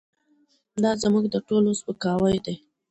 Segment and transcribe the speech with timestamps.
[0.81, 2.55] دا زموږ د ټولو سپکاوی دی.